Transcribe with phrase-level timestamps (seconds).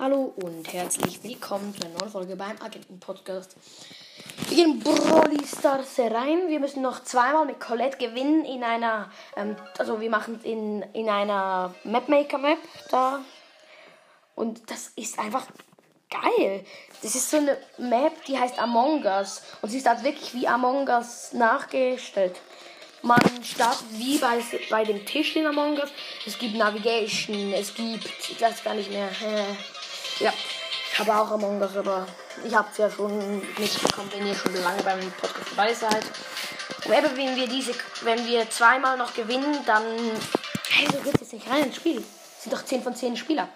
[0.00, 3.56] Hallo und herzlich willkommen zu einer neuen Folge beim Agenten-Podcast.
[4.46, 6.46] Wir gehen Broly Stars rein.
[6.46, 10.82] Wir müssen noch zweimal mit Colette gewinnen in einer, ähm, also wir machen es in,
[10.92, 12.58] in einer Mapmaker-Map
[12.92, 13.24] da.
[14.36, 15.44] Und das ist einfach
[16.08, 16.64] geil.
[17.02, 19.42] Das ist so eine Map, die heißt Among Us.
[19.62, 22.36] Und sie ist halt wirklich wie Among Us nachgestellt.
[23.02, 24.38] Man startet wie bei,
[24.70, 25.90] bei dem Tisch in Among Us.
[26.24, 29.08] Es gibt Navigation, es gibt, ich weiß gar nicht mehr.
[30.20, 30.32] Ja,
[30.92, 32.04] ich habe auch Among Us, aber
[32.44, 36.04] ich habe es ja schon mitbekommen, wenn ihr schon lange beim Podcast dabei seid.
[36.86, 39.84] Eben, wenn wir diese, wenn wir zweimal noch gewinnen, dann.
[40.70, 41.98] Hey, so geht es nicht rein ins Spiel.
[41.98, 43.48] Es sind doch 10 von 10 Spieler.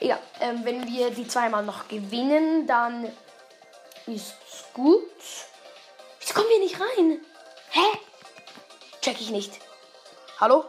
[0.00, 3.08] Egal, ähm, wenn wir die zweimal noch gewinnen, dann
[4.06, 5.08] ist's gut.
[6.18, 7.24] Wieso kommen wir nicht rein?
[7.70, 7.98] Hä?
[9.02, 9.60] Check ich nicht.
[10.40, 10.64] Hallo?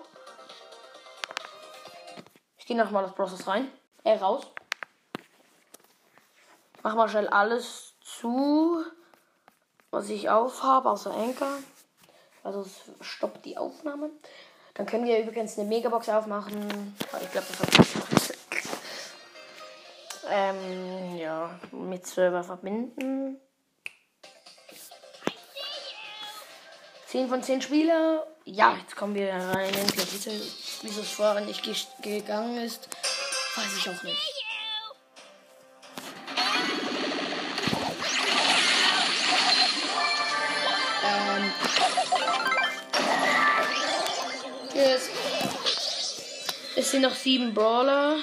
[2.59, 3.71] Ich gehe nochmal das Process rein.
[4.03, 4.45] Äh, raus.
[6.83, 8.83] Mach mal schnell alles zu,
[9.89, 11.57] was ich aufhabe, außer Anchor.
[12.43, 14.09] Also es stoppt die Aufnahme.
[14.73, 16.95] Dann können wir übrigens eine Megabox aufmachen.
[17.21, 17.93] Ich glaube, das hat
[20.29, 23.39] ähm, ja, mit Server verbinden.
[27.07, 28.25] 10 von 10 Spieler.
[28.43, 29.73] Ja, jetzt kommen wir rein.
[29.73, 30.25] Endlich.
[30.81, 31.63] Wieso es vorher nicht
[32.01, 32.89] gegangen ist,
[33.55, 34.32] weiß ich auch nicht.
[46.93, 48.17] Sind noch sieben Brawler.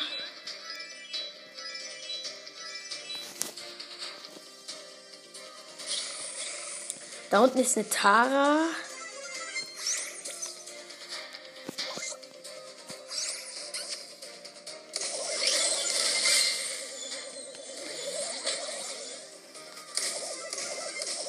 [7.30, 8.60] Da unten ist eine Tara.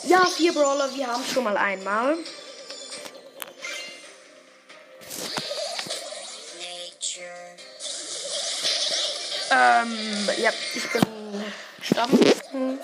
[0.04, 2.20] Ja, vier Brawler, wir haben schon mal einmal.
[9.52, 11.04] Ähm, ja, ich bin
[11.82, 12.10] Stamm.
[12.52, 12.80] Hm.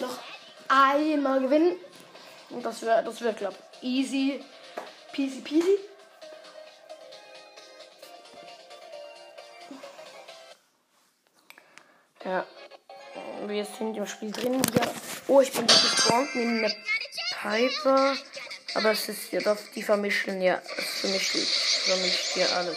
[0.00, 0.18] Noch
[0.68, 1.76] einmal gewinnen.
[2.48, 4.42] Und das wird, das wird, glaube easy
[5.12, 5.78] peasy peasy.
[12.24, 12.46] Ja.
[13.46, 14.62] Wir sind im Spiel drin.
[14.74, 14.88] Ja.
[15.28, 16.72] Oh, ich bin gespawnt neben der
[17.40, 18.16] Piper.
[18.74, 20.60] Aber es ist ja doch, die vermischen ja.
[20.76, 21.34] Es vermischt,
[21.86, 22.76] vermischt hier alles.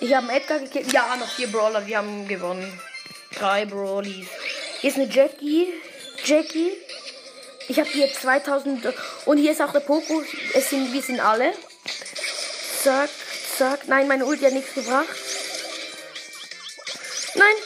[0.00, 0.92] Ich habe Edgar gekillt.
[0.92, 1.86] Ja, noch vier Brawler.
[1.86, 2.80] Wir haben gewonnen.
[3.34, 4.28] Drei Brawlies.
[4.80, 5.68] Hier ist eine Jackie.
[6.24, 6.72] Jackie.
[7.66, 8.94] Ich habe hier 2000.
[9.26, 10.22] Und hier ist auch der Poco.
[10.54, 11.52] Es sind, wir sind alle.
[12.82, 13.10] Zack,
[13.58, 13.88] zack.
[13.88, 15.08] Nein, meine Ulti hat nichts gebracht.
[17.34, 17.56] Nein.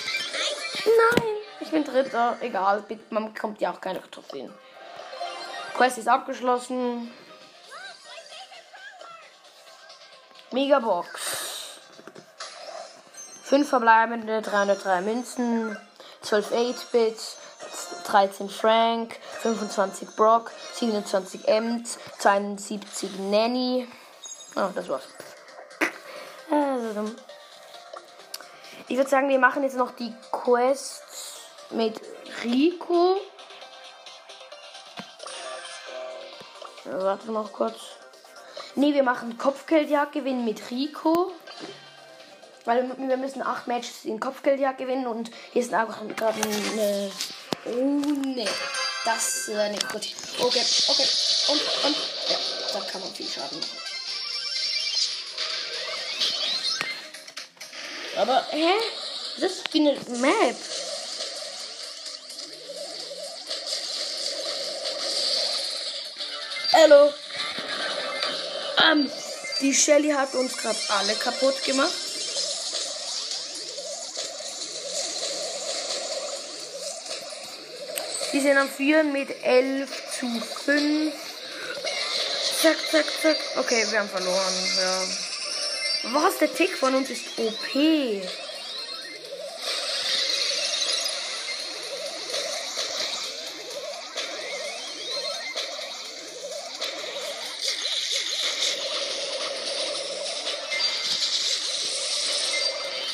[0.84, 1.28] Nein.
[1.60, 2.36] Ich bin Dritter.
[2.40, 2.84] Egal.
[3.10, 4.52] Man bekommt ja auch keine Trophäen.
[5.74, 7.10] Quest ist abgeschlossen.
[10.50, 11.08] Megabox.
[13.44, 15.76] 5 verbleibende, 303 Münzen,
[16.22, 17.36] 12 8-Bits,
[18.06, 23.86] 13 Frank, 25 Brock, 27 Ems, 72 Nanny.
[24.56, 25.02] Oh, das war's.
[26.50, 27.12] Also,
[28.88, 31.02] ich würde sagen, wir machen jetzt noch die Quest
[31.70, 32.00] mit
[32.44, 33.16] Rico.
[36.84, 37.76] Warte noch kurz.
[38.74, 41.32] Ne, wir machen Kopfgeldjagd gewinnen mit Rico.
[42.64, 47.10] Weil wir müssen acht Matches in Kopfgeldjagd gewinnen und hier ist auch gerade eine.
[47.66, 48.48] Oh ne.
[49.04, 50.06] Das ist nicht gut.
[50.38, 51.08] Okay, okay.
[51.48, 51.96] Und, und.
[52.28, 52.36] Ja,
[52.72, 53.81] da kann man viel Schaden machen.
[58.22, 58.74] Aber, hä?
[59.40, 60.56] Das ist wie eine Map.
[66.72, 67.12] Hallo.
[68.84, 69.10] Ähm,
[69.60, 71.90] die Shelly hat uns gerade alle kaputt gemacht.
[78.32, 79.90] Die sind am Führen mit 11
[80.20, 81.12] zu 5.
[82.62, 83.36] Zack, zack, zack.
[83.56, 84.54] Okay, wir haben verloren.
[84.76, 85.31] Ja.
[86.04, 86.38] Was?
[86.38, 87.76] Der Tick von uns ist OP.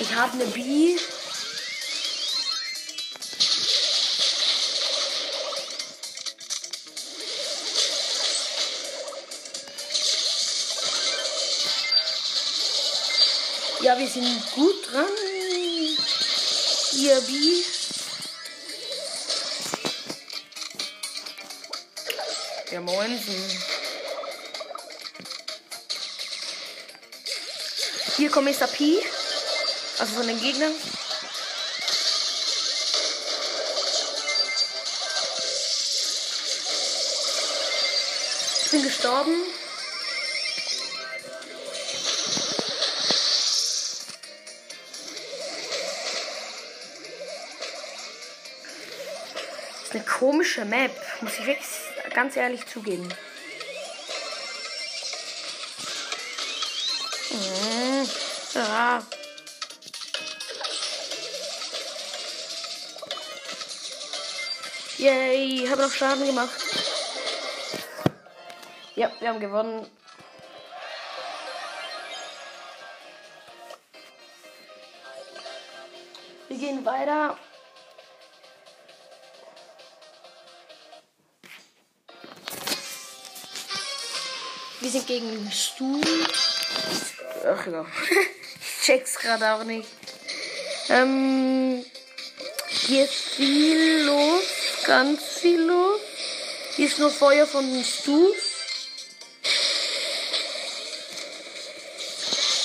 [0.01, 0.97] Ich habe eine B.
[13.89, 15.07] Ja, wir sind gut dran.
[16.93, 17.33] Ihr B.
[22.71, 23.63] Ja, moinsen.
[28.19, 28.67] Hier kommt Mr.
[28.67, 28.99] P.
[29.99, 30.75] Also von den Gegnern.
[38.67, 39.58] Ich bin gestorben.
[50.29, 50.91] Komische Map,
[51.23, 51.67] muss ich wirklich
[52.13, 53.09] ganz ehrlich zugeben.
[57.31, 58.07] Mhm.
[58.55, 59.03] Ja.
[64.99, 66.51] Yay, habe noch Schaden gemacht.
[68.97, 69.87] Ja, wir haben gewonnen.
[76.49, 77.39] Wir gehen weiter.
[84.81, 86.01] Wir sind gegen Stu.
[87.45, 87.85] Ach ja.
[88.11, 89.89] ich check's gerade auch nicht.
[90.89, 91.85] Ähm,
[92.69, 94.43] hier ist viel los.
[94.85, 96.01] Ganz viel los.
[96.77, 98.33] Hier ist nur Feuer von den Stu.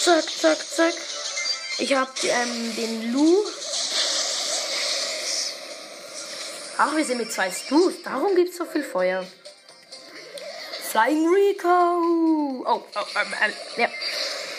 [0.04, 0.94] Zack, zack, zack.
[1.80, 3.44] Ich hab ähm, den Lu.
[6.78, 8.04] Ach, wir sind mit zwei Stus.
[8.04, 9.26] Darum gibt's so viel Feuer.
[10.94, 12.64] Flying Rico.
[12.68, 13.88] Oh, oh, ähm, äh, ja.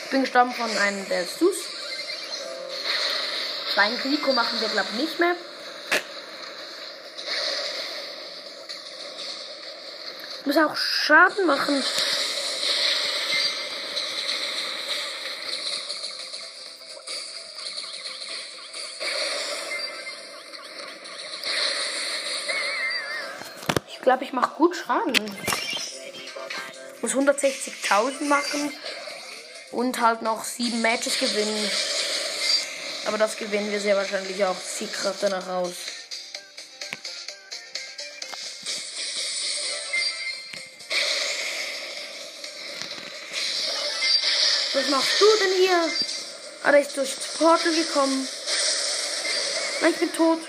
[0.04, 1.54] Ich bin gestorben von einem der Stus.
[3.72, 5.36] Flying Rico machen wir, glaube ich, nicht mehr.
[10.40, 11.84] Ich muss auch Schaden machen.
[23.86, 25.14] Ich glaube, ich mache gut Schaden.
[27.04, 28.72] Muss 160.000 machen
[29.72, 31.70] und halt noch sieben Matches gewinnen.
[33.04, 34.56] Aber das gewinnen wir sehr wahrscheinlich auch.
[34.58, 35.74] Sieht gerade danach aus.
[44.72, 45.90] Was machst du denn hier?
[46.62, 48.26] Ah, da ist durchs Portal gekommen.
[49.82, 50.40] Nein, ich bin tot.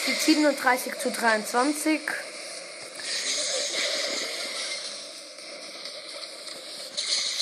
[0.00, 2.00] Steht 37 zu 23.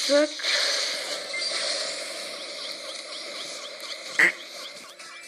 [0.07, 0.29] Zack.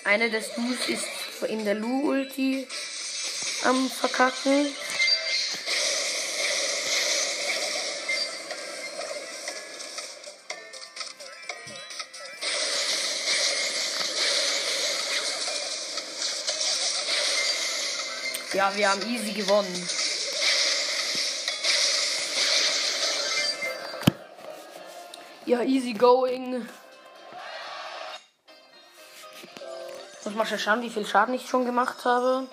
[0.02, 2.66] Einer des Lus ist in der Lu-Ulti
[3.62, 4.74] am Verkacken.
[18.54, 19.88] Ja, wir haben easy gewonnen.
[25.46, 26.66] Ja, easy going.
[30.24, 32.46] Muss mal schauen, wie viel Schaden ich schon gemacht habe.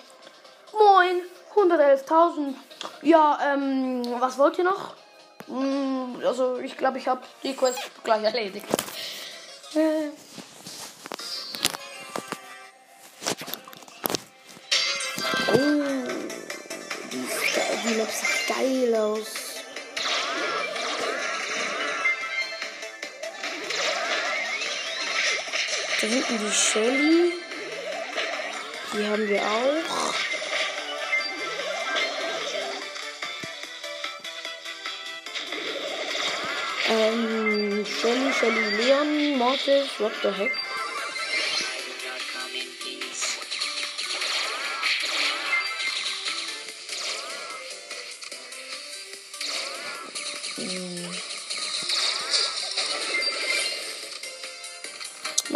[0.72, 1.22] Moin,
[1.54, 2.54] 111.000.
[3.00, 4.94] Ja, ähm, was wollt ihr noch?
[5.46, 8.66] Hm, also, ich glaube, ich habe die Quest gleich erledigt.
[26.22, 27.32] Hinten die Shelly.
[28.92, 30.14] Die haben wir auch.
[36.90, 40.52] Ähm, Shelly, Shelly, Leon, Mortis, what the heck?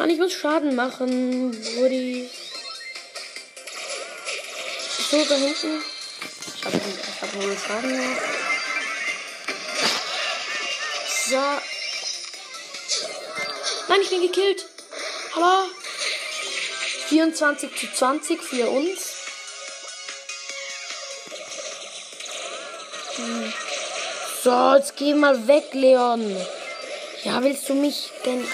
[0.06, 2.30] Mann, ich muss Schaden machen, Woody.
[5.10, 5.82] So, da hinten.
[6.56, 8.22] Ich habe ich hab null Schaden gemacht.
[11.28, 11.36] So.
[13.88, 14.66] Nein, ich bin gekillt.
[15.34, 15.68] Hallo.
[17.08, 19.00] 24 zu 20 für uns.
[23.16, 23.52] Hm.
[24.44, 26.36] So, jetzt geh mal weg, Leon.
[27.24, 28.46] Ja, willst du mich denn.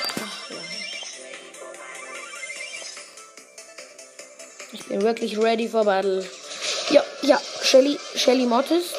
[4.92, 6.22] Bin wirklich ready for battle.
[6.90, 8.92] Ja, ja, Shelly, Shelly Mottis.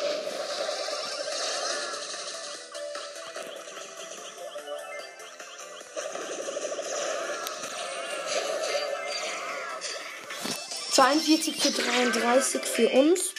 [10.94, 13.30] Zweiundvierzig zu dreiunddreißig für uns.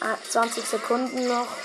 [0.00, 1.63] Ah, 20 Sekunden noch.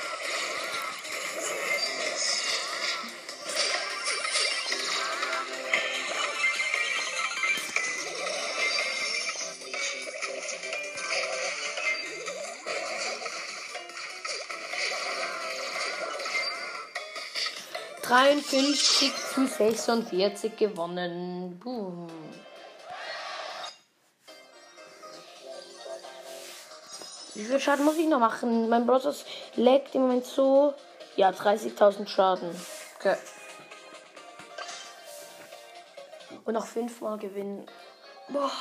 [18.09, 21.59] Dreiundfünfzig zu 46 gewonnen.
[21.59, 22.07] Boom.
[27.35, 28.67] Wie viel Schaden muss ich noch machen?
[28.67, 29.13] Mein Browser
[29.55, 30.73] laggt im Moment so.
[31.17, 32.49] Ja, 30.000 Schaden.
[32.97, 33.15] Okay.
[36.45, 37.67] Und noch fünfmal gewinnen.
[38.29, 38.51] Boah.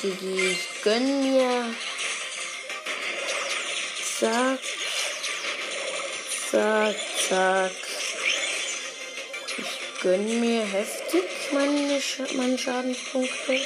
[0.00, 1.74] Digi, ich gönn mir.
[4.20, 4.60] Zack.
[6.50, 6.96] Zack,
[7.28, 7.72] zack.
[9.58, 13.60] Ich gönn mir heftig meine, Sch meine Schadenspunkte.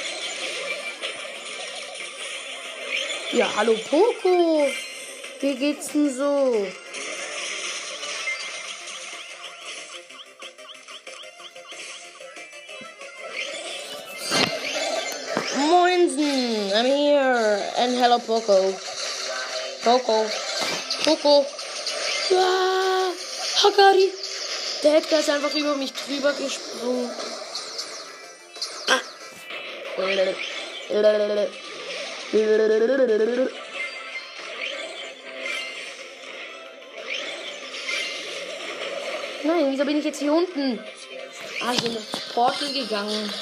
[3.33, 4.67] Ja, hallo Poco.
[5.39, 6.65] Wie geht's denn so?
[17.83, 18.73] And hello Poco.
[19.83, 20.25] Poco.
[21.03, 21.45] Poco.
[22.29, 23.11] Ja,
[23.61, 24.09] Hakari.
[24.83, 27.11] Der Edgar ist einfach über mich drüber gesprungen.
[28.87, 29.01] Ah.
[39.43, 40.79] Nein, wieso bin ich jetzt hier unten?
[41.61, 41.97] Ah, ich bin
[42.33, 43.33] Portal gegangen.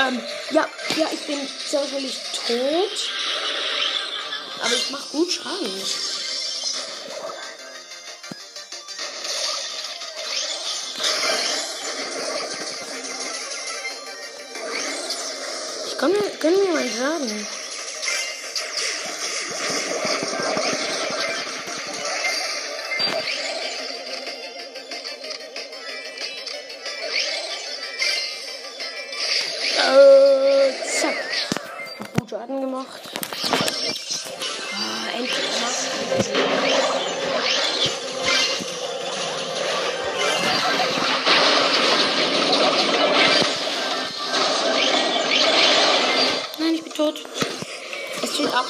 [0.00, 2.16] Ähm, ja, ja, ich bin sehr wahrscheinlich
[2.46, 3.27] tot.
[4.60, 5.82] Aber ich mach gut Schaden.
[15.86, 17.46] Ich gönn mir, gönn mir mal Schaden.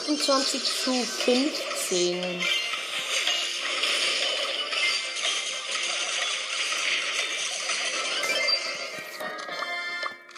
[0.09, 2.41] 28 zu 15.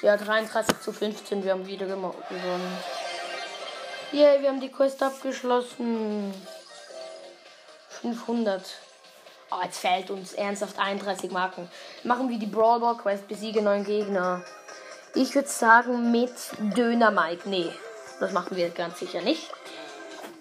[0.02, 1.44] Ja, 33 zu 15.
[1.44, 2.78] Wir haben wieder gewonnen.
[4.10, 6.34] Yay, wir haben die Quest abgeschlossen.
[8.00, 8.60] 500.
[9.52, 11.70] Oh, jetzt fehlt uns ernsthaft 31 Marken.
[12.02, 14.44] Machen wir die Brawl Ball Quest, besiege neuen Gegner.
[15.14, 16.32] Ich würde sagen mit
[16.76, 17.48] Döner Mike.
[17.48, 17.70] Nee,
[18.18, 19.48] das machen wir ganz sicher nicht.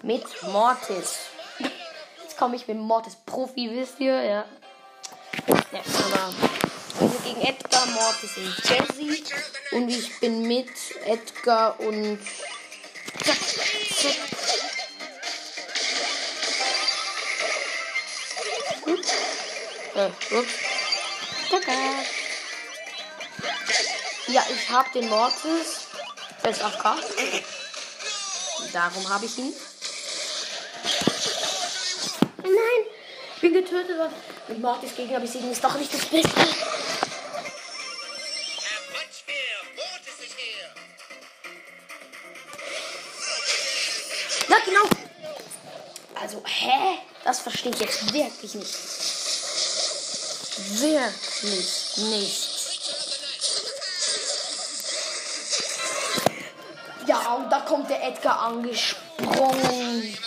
[0.02, 1.16] Mit Mortis.
[2.22, 4.22] Jetzt komme ich mit Mortis Profi, wisst ihr?
[4.22, 4.44] Ja.
[5.46, 5.80] Ja,
[7.00, 9.34] aber gegen Edgar, Mortis und Jesse.
[9.72, 10.70] Und ich bin mit
[11.04, 12.18] Edgar und.
[19.94, 20.10] Äh.
[24.28, 25.88] Ja, ich habe den Mortis.
[26.42, 26.96] Der ist AFK.
[28.72, 29.52] Darum habe ich ihn.
[33.42, 34.12] Ich bin getötet worden.
[34.48, 36.28] Mit Mortis Gegner besiegen ist doch nicht das Beste.
[44.46, 44.82] Ja, genau.
[46.20, 46.98] Also, hä?
[47.24, 48.74] Das verstehe ich jetzt wirklich nicht.
[50.82, 52.48] Wirklich nicht.
[57.06, 60.18] Ja, und da kommt der Edgar angesprungen.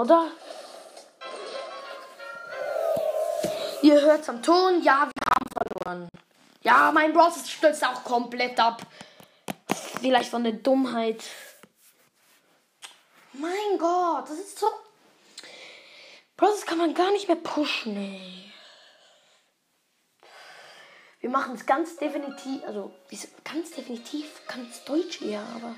[0.00, 0.30] Oder?
[3.82, 4.82] Ihr hört's am Ton.
[4.82, 6.08] Ja, wir haben verloren.
[6.62, 8.82] Ja, mein Browser stürzt auch komplett ab.
[10.00, 11.24] Vielleicht von der Dummheit.
[13.32, 14.66] Mein Gott, das ist so.
[16.36, 18.52] Bro, das kann man gar nicht mehr pushen, ey.
[21.20, 22.94] Wir machen es ganz definitiv, also
[23.44, 25.74] ganz definitiv, ganz deutsch eher, aber.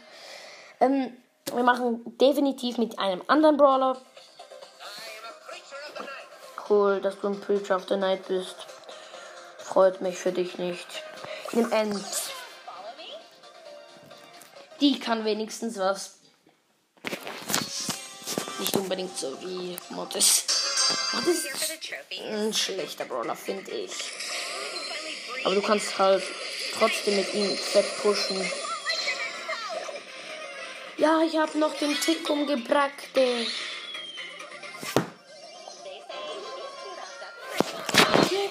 [0.81, 4.01] Ähm, Wir machen definitiv mit einem anderen Brawler.
[6.69, 8.57] Cool, dass du ein Preacher of the Night bist.
[9.59, 10.87] Freut mich für dich nicht.
[11.53, 12.05] Nimm End.
[14.81, 16.19] Die kann wenigstens was.
[18.59, 20.47] Nicht unbedingt so wie Mortis.
[21.13, 21.47] Mortis
[21.81, 22.21] trophy.
[22.21, 23.93] ein schlechter Brawler, finde ich.
[25.45, 26.23] Aber du kannst halt
[26.79, 28.51] trotzdem mit ihm wegpushen.
[30.99, 32.93] Ja, ich habe noch den Tick umgebracht.
[33.15, 33.47] ey.
[38.25, 38.51] Okay,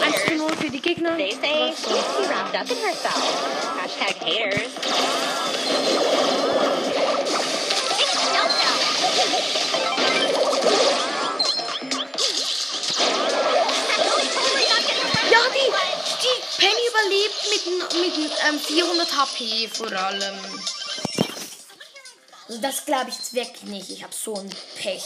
[0.00, 1.16] 1 zu 0 für die Gegner.
[1.16, 3.76] They say too wrapped up in herself.
[3.82, 4.72] Hashtag haters.
[15.30, 15.68] Ja, die,
[16.22, 20.34] die Penny überlebt mit, mit ähm, 400 HP vor allem.
[22.52, 23.88] Also das glaube ich jetzt wirklich nicht.
[23.88, 25.02] Ich habe so ein Pech.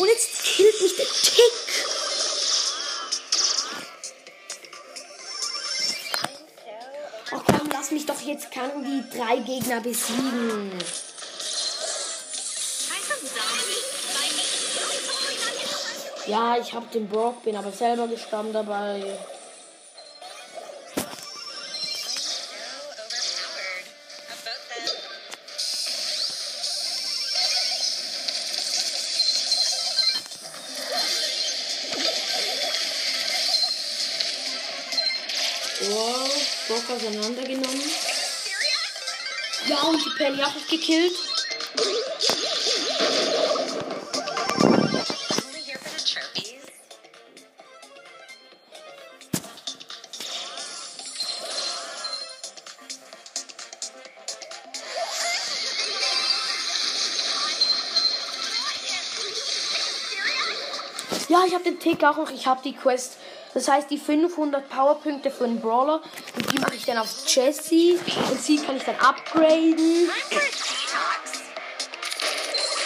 [0.00, 1.52] Und jetzt killt mich der Tick.
[7.30, 10.72] Ach komm, lass mich doch jetzt kann die drei Gegner besiegen.
[16.26, 19.18] Ja, ich habe den Brock, bin aber selber gestorben dabei.
[36.90, 37.80] Auseinandergenommen.
[39.68, 41.12] Ja, und die Penny auch gekillt.
[61.28, 62.30] Ja, ich habe den Tick auch noch.
[62.32, 63.16] Ich habe die Quest.
[63.52, 66.00] Das heißt, die 500 Powerpunkte für einen Brawler.
[66.52, 67.98] Die mache ich dann auf Jessie.
[68.30, 70.10] Und sie kann ich dann upgraden.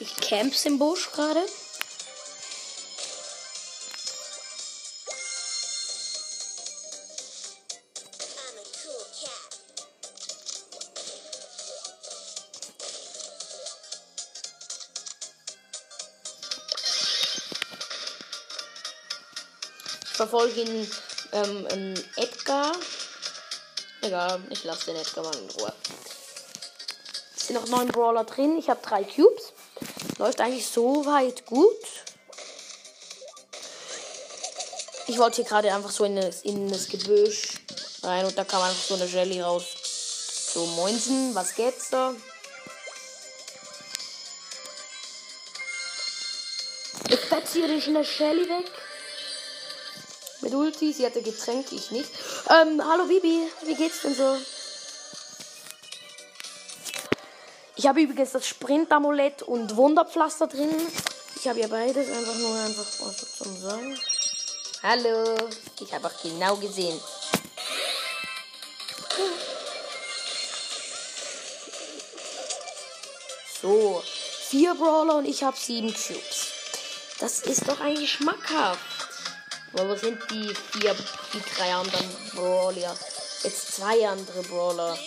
[0.00, 1.44] Ich camps im Busch gerade.
[20.18, 20.90] Ich verfolge ihn
[21.30, 22.72] ähm, Edgar.
[24.00, 25.72] Egal, ich lasse den Edgar mal in Ruhe.
[27.36, 28.58] sind noch neun Brawler drin.
[28.58, 29.52] Ich habe drei Cubes.
[30.18, 31.70] Läuft eigentlich so weit gut.
[35.06, 37.60] Ich wollte hier gerade einfach so in das, in das Gebüsch
[38.02, 39.66] rein und da kam einfach so eine Jelly raus.
[40.52, 42.12] So, Moinsen, was geht's da?
[47.08, 48.68] Ich platziere ich eine Shelly weg.
[50.48, 52.08] Mit Ulti, sie hatte Getränk, ich nicht.
[52.48, 54.34] Ähm, hallo Bibi, wie geht's denn so?
[57.76, 60.74] Ich habe übrigens das Sprint-Amulett und Wunderpflaster drin.
[61.36, 64.00] Ich habe ja beides, einfach nur einfach zum Sagen.
[64.82, 65.36] Hallo,
[65.80, 66.98] ich habe auch genau gesehen.
[73.60, 74.02] So,
[74.48, 76.52] vier Brawler und ich habe sieben Cubes.
[77.18, 78.97] Das ist doch eigentlich schmackhaft.
[79.72, 80.96] Aber wo sind die vier,
[81.32, 82.96] die drei anderen Brawler?
[83.42, 84.98] Jetzt zwei andere Brawler.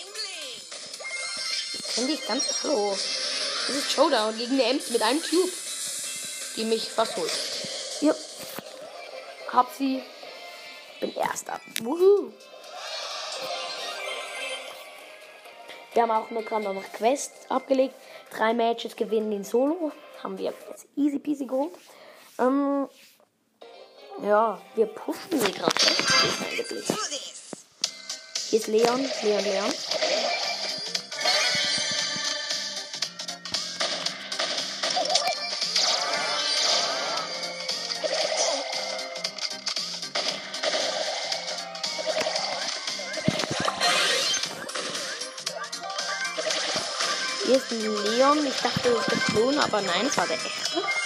[1.94, 2.90] Finde ich ganz hallo.
[2.92, 5.52] Das ist Showdown gegen eine Ems mit einem Cube.
[6.56, 7.30] Die mich fast holt.
[8.00, 8.14] Ja.
[9.52, 10.02] Hab sie.
[11.00, 11.60] Bin erster.
[11.82, 12.32] Wuhu.
[15.92, 17.94] Wir haben auch eine gerade noch Quest abgelegt.
[18.30, 19.92] Drei Matches gewinnen in Solo.
[20.22, 21.74] Haben wir jetzt easy peasy geholt.
[22.38, 22.88] Ähm,
[24.22, 25.74] ja, wir pushen sie gerade.
[28.50, 29.72] Hier ist Leon, Leon, Leon.
[47.44, 48.46] Hier ist Leon.
[48.46, 51.01] Ich dachte, es ist der Klon, aber nein, es war der echte.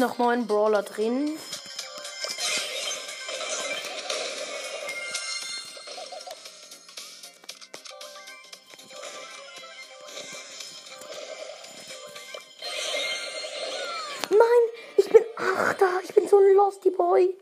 [0.00, 1.38] Noch neun Brawler drin.
[14.30, 14.38] Nein,
[14.96, 15.88] ich bin Achter.
[16.02, 17.36] Ich bin so ein Losty Boy.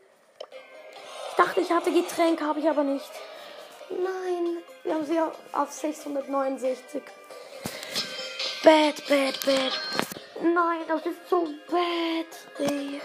[1.31, 3.11] Ich dachte, ich hatte Getränk, habe ich aber nicht.
[3.91, 7.03] Nein, wir haben sie auf 669.
[8.65, 10.18] Bad, bad, bad.
[10.43, 12.27] Nein, das ist so bad.
[12.59, 13.01] Ey.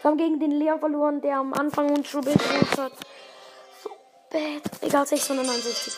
[0.00, 2.92] Wir haben gegen den Leon verloren, der am Anfang uns schon bedroht hat.
[3.82, 3.90] So
[4.30, 4.62] bad.
[4.80, 5.92] Egal, 669.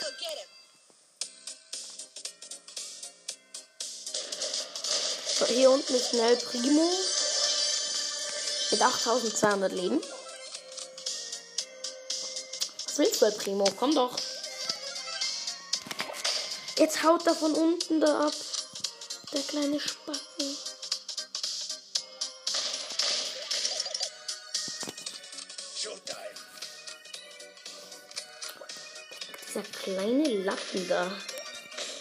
[5.26, 6.90] So, hier unten ist schnell Primo.
[8.70, 10.00] Mit 8200 Leben.
[12.86, 13.64] Was willst du, El Primo?
[13.78, 14.14] Komm doch.
[16.76, 18.32] Jetzt haut er von unten da ab.
[19.32, 20.56] Der kleine Spacken.
[29.46, 31.12] Dieser kleine Lappen da.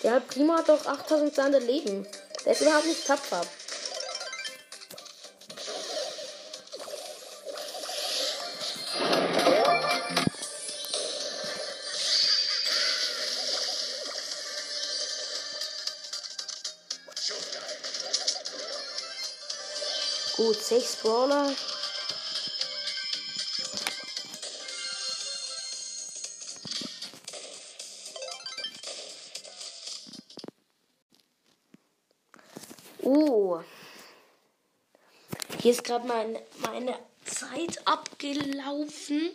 [0.01, 2.07] Der Primo hat doch 8200 Leben.
[2.45, 3.41] Der ist überhaupt nicht tapfer.
[20.69, 21.51] 6 Brawler.
[33.01, 33.61] Oh.
[35.59, 39.31] Hier ist gerade mein, meine Zeit abgelaufen.